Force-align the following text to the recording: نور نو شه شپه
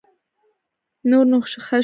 نور 1.09 1.25
نو 1.31 1.37
شه 1.51 1.59
شپه 1.65 1.77